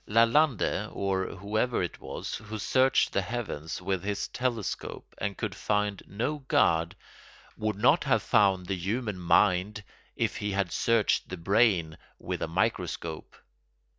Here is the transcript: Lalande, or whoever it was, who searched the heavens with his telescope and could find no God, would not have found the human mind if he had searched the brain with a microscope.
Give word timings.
Lalande, 0.07 0.89
or 0.93 1.27
whoever 1.27 1.83
it 1.83 1.99
was, 1.99 2.33
who 2.33 2.57
searched 2.57 3.13
the 3.13 3.21
heavens 3.21 3.79
with 3.83 4.03
his 4.03 4.27
telescope 4.29 5.13
and 5.19 5.37
could 5.37 5.53
find 5.53 6.01
no 6.07 6.39
God, 6.47 6.95
would 7.55 7.75
not 7.75 8.05
have 8.05 8.23
found 8.23 8.65
the 8.65 8.75
human 8.75 9.19
mind 9.19 9.83
if 10.15 10.37
he 10.37 10.53
had 10.53 10.71
searched 10.71 11.29
the 11.29 11.37
brain 11.37 11.99
with 12.17 12.41
a 12.41 12.47
microscope. 12.47 13.35